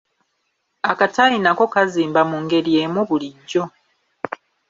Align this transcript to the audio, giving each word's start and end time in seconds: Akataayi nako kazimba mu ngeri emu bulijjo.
Akataayi 0.91 1.37
nako 1.41 1.63
kazimba 1.73 2.21
mu 2.29 2.37
ngeri 2.43 2.71
emu 2.83 3.01
bulijjo. 3.07 3.63